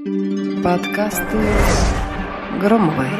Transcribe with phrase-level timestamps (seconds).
[0.00, 1.36] Подкасты
[2.58, 3.10] Громовой.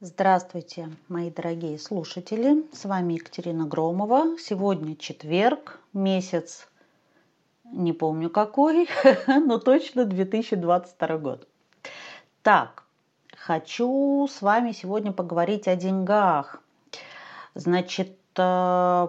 [0.00, 2.64] Здравствуйте, мои дорогие слушатели.
[2.72, 4.36] С вами Екатерина Громова.
[4.40, 6.66] Сегодня четверг, месяц,
[7.64, 8.88] не помню какой,
[9.28, 11.46] но точно 2022 год.
[12.42, 12.82] Так,
[13.36, 16.60] хочу с вами сегодня поговорить о деньгах.
[17.54, 19.08] Значит, э,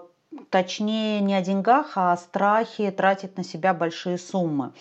[0.49, 4.71] точнее не о деньгах, а о страхе тратить на себя большие суммы.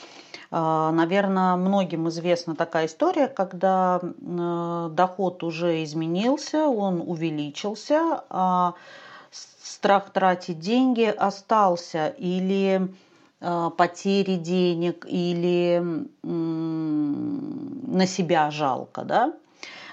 [0.50, 8.74] А, Наверное, многим известна такая история, когда э, доход уже изменился, он увеличился, а
[9.30, 12.88] страх тратить деньги остался или
[13.40, 19.34] э, потери денег, или на себя жалко, да?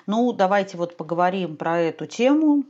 [0.08, 2.64] Ну, давайте вот поговорим про эту тему.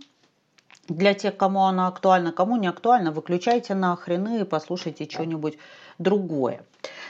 [0.87, 5.57] Для тех, кому она актуальна, кому не актуальна, выключайте нахрен и послушайте что-нибудь
[5.97, 6.63] другое.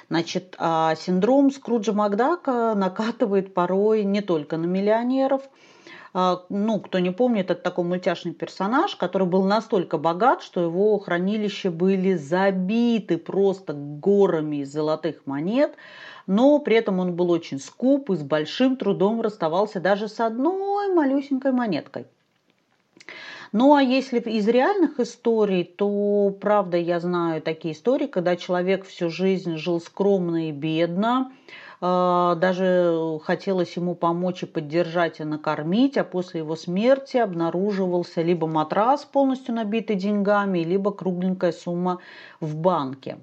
[0.09, 5.41] Значит, а синдром Скруджа Макдака накатывает порой не только на миллионеров.
[6.13, 10.97] А, ну, кто не помнит, это такой мультяшный персонаж, который был настолько богат, что его
[10.97, 15.75] хранилища были забиты просто горами золотых монет,
[16.27, 20.93] но при этом он был очень скуп и с большим трудом расставался даже с одной
[20.93, 22.05] малюсенькой монеткой.
[23.51, 29.09] Ну а если из реальных историй, то правда я знаю такие истории, когда человек всю
[29.09, 31.31] жизнь жил скромно и бедно,
[31.81, 38.47] а, даже хотелось ему помочь и поддержать и накормить, а после его смерти обнаруживался либо
[38.47, 41.99] матрас полностью набитый деньгами, либо кругленькая сумма
[42.39, 43.17] в банке.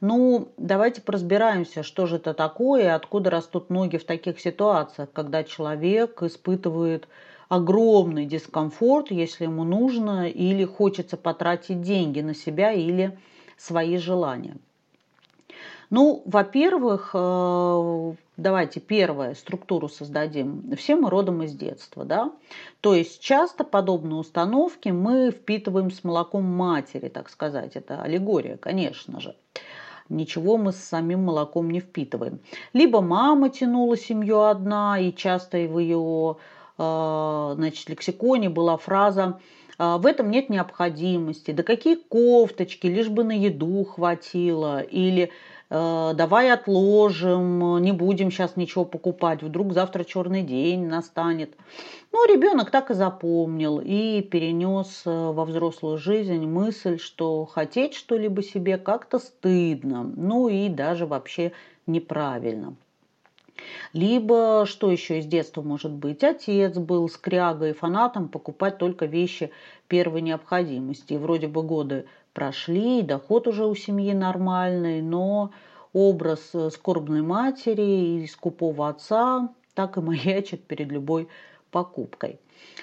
[0.00, 6.22] Ну, давайте разбираемся, что же это такое откуда растут ноги в таких ситуациях, когда человек
[6.22, 7.08] испытывает
[7.54, 13.16] огромный дискомфорт, если ему нужно или хочется потратить деньги на себя или
[13.56, 14.56] свои желания.
[15.90, 20.74] Ну, во-первых, э, давайте первое, структуру создадим.
[20.76, 22.32] Все мы родом из детства, да?
[22.80, 27.76] То есть часто подобные установки мы впитываем с молоком матери, так сказать.
[27.76, 29.36] Это аллегория, конечно же.
[30.08, 32.40] Ничего мы с самим молоком не впитываем.
[32.72, 36.36] Либо мама тянула семью одна, и часто в ее
[36.76, 39.38] значит, лексиконе была фраза
[39.76, 45.30] «А, в этом нет необходимости, да какие кофточки, лишь бы на еду хватило, или
[45.70, 51.56] «Э, давай отложим, не будем сейчас ничего покупать, вдруг завтра черный день настанет.
[52.12, 58.42] Ну, ребенок так и запомнил и перенес э, во взрослую жизнь мысль, что хотеть что-либо
[58.42, 61.52] себе как-то стыдно, ну и даже вообще
[61.86, 62.76] неправильно.
[63.92, 69.50] Либо, что еще из детства может быть, отец был скрягой, фанатом покупать только вещи
[69.88, 71.14] первой необходимости.
[71.14, 75.52] И вроде бы годы прошли, доход уже у семьи нормальный, но
[75.92, 81.28] образ э, скорбной матери и скупого отца так и маячит перед любой
[81.70, 82.38] покупкой.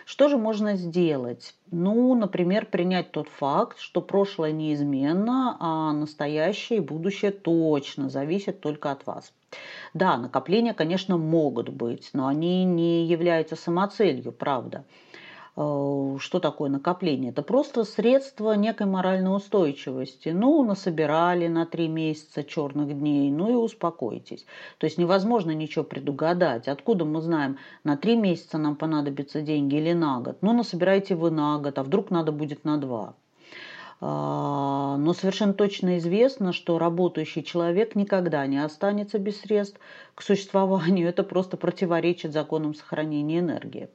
[0.05, 1.55] Что же можно сделать?
[1.71, 8.91] Ну, например, принять тот факт, что прошлое неизменно, а настоящее и будущее точно зависят только
[8.91, 9.33] от вас.
[9.93, 14.85] Да, накопления, конечно, могут быть, но они не являются самоцелью, правда.
[15.57, 17.31] Э, что такое накопление?
[17.31, 20.29] Это просто средство некой моральной устойчивости.
[20.29, 24.45] Ну, насобирали на три месяца черных дней, ну и успокойтесь.
[24.77, 26.67] То есть невозможно ничего предугадать.
[26.67, 30.37] Откуда мы знаем, на три месяца нам понадобятся деньги или на год?
[30.41, 33.15] Ну, насобирайте вы на год, а вдруг надо будет на два.
[34.03, 39.79] А, но совершенно точно известно, что работающий человек никогда не останется без средств
[40.15, 41.09] к существованию.
[41.09, 43.89] Это просто противоречит законам сохранения энергии.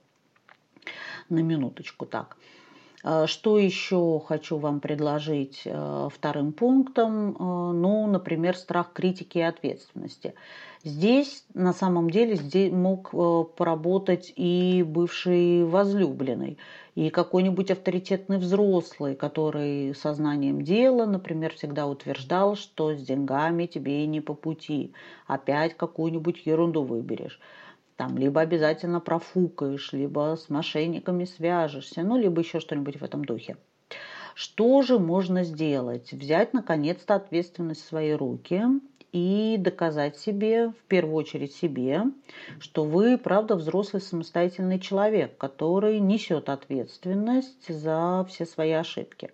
[1.29, 2.37] На минуточку так.
[3.03, 7.37] А, что еще хочу вам предложить а, вторым пунктом?
[7.39, 10.35] Ну, например, страх критики и ответственности.
[10.83, 13.11] Здесь на самом деле здесь мог
[13.57, 16.59] поработать и бывший возлюбленный
[16.97, 24.21] и какой-нибудь авторитетный взрослый, который сознанием дела, например, всегда утверждал, что с деньгами тебе не
[24.21, 24.93] по пути,
[25.27, 27.39] опять какую-нибудь ерунду выберешь.
[27.97, 33.57] Там либо обязательно профукаешь, либо с мошенниками свяжешься, ну, либо еще что-нибудь в этом духе.
[34.35, 36.13] Что же можно сделать?
[36.13, 38.63] Взять, наконец-то, ответственность в свои руки
[39.13, 42.03] и доказать себе, в первую очередь себе,
[42.59, 49.31] что вы, правда, взрослый самостоятельный человек, который несет ответственность за все свои ошибки.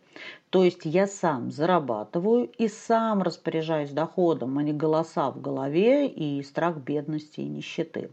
[0.51, 6.41] То есть я сам зарабатываю и сам распоряжаюсь доходом, а не голоса в голове и
[6.45, 8.11] страх бедности и нищеты.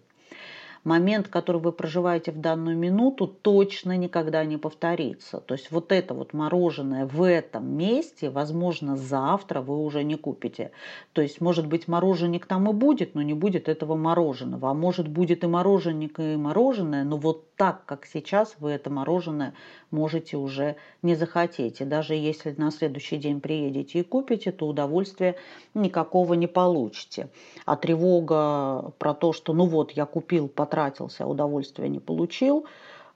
[0.90, 5.40] Момент, который вы проживаете в данную минуту, точно никогда не повторится.
[5.40, 10.72] То есть вот это вот мороженое в этом месте, возможно, завтра вы уже не купите.
[11.14, 14.72] То есть, может быть, мороженик там и будет, но не будет этого мороженого.
[14.72, 19.54] А может, будет и мороженик, и мороженое, но вот так, как сейчас, вы это мороженое
[19.92, 21.82] можете уже не захотеть.
[21.82, 25.36] И даже если на следующий день приедете и купите, то удовольствия
[25.74, 27.28] никакого не получите.
[27.66, 32.64] А тревога про то, что ну вот я купил, потратился, а удовольствия не получил,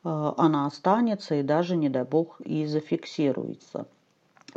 [0.03, 3.87] э, она останется и даже, не дай бог, и зафиксируется.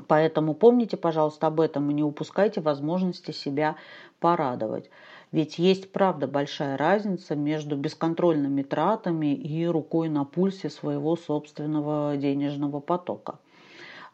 [0.09, 3.77] Поэтому помните, пожалуйста, об этом и не упускайте возможности себя
[4.19, 4.91] порадовать.
[5.37, 12.81] Ведь есть, правда, большая разница между бесконтрольными тратами и рукой на пульсе своего собственного денежного
[12.81, 13.39] потока.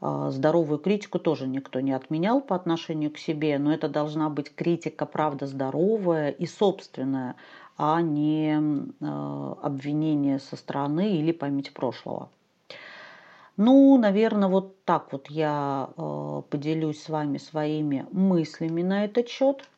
[0.01, 4.53] А, здоровую критику тоже никто не отменял по отношению к себе, но это должна быть
[4.53, 7.37] критика, правда, здоровая и собственная,
[7.77, 8.59] а не
[9.01, 12.31] а, обвинение со стороны или память прошлого.
[13.57, 19.69] Ну, наверное, вот так вот я а, поделюсь с вами своими мыслями на этот счет.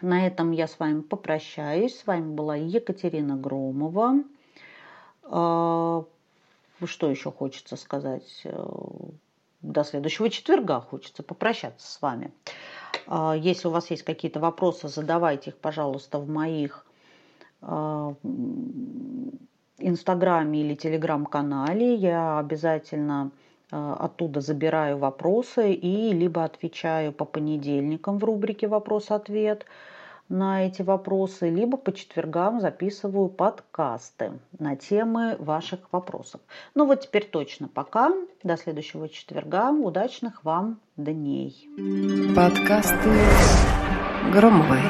[0.00, 1.98] На этом я с вами попрощаюсь.
[1.98, 4.22] С вами была Екатерина Громова.
[6.84, 8.42] Что еще хочется сказать?
[8.44, 8.66] Э,
[9.62, 12.32] до следующего четверга хочется попрощаться с вами.
[13.06, 16.86] А, если у вас есть какие-то вопросы, задавайте их, пожалуйста, в моих
[17.60, 18.14] а,
[19.78, 21.94] инстаграме или телеграм-канале.
[21.94, 23.30] Я обязательно а,
[23.70, 29.66] оттуда забираю вопросы и либо отвечаю по понедельникам в рубрике «Вопрос-ответ»,
[30.28, 36.40] на эти вопросы, либо по четвергам записываю подкасты на темы ваших вопросов.
[36.74, 38.12] Ну вот теперь точно пока.
[38.42, 39.70] До следующего четверга.
[39.70, 41.68] Удачных вам дней.
[42.34, 43.10] Подкасты
[44.32, 44.80] Громовой.